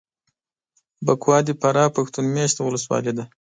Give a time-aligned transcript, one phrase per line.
[1.05, 3.23] بکوا دفراه پښتون مېشته ولسوالي ده